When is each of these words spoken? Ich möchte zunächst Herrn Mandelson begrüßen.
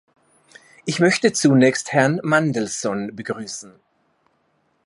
Ich 0.85 0.99
möchte 0.99 1.31
zunächst 1.31 1.93
Herrn 1.93 2.19
Mandelson 2.23 3.15
begrüßen. 3.15 3.79